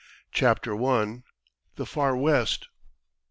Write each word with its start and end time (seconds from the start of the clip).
CHAPTER 0.31 0.83
I. 0.83 1.21
THE 1.75 1.85
FAR 1.85 2.15
WEST. 2.17 2.69